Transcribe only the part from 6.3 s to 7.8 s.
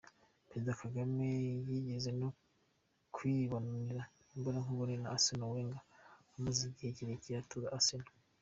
umaze igihe kirekire atoza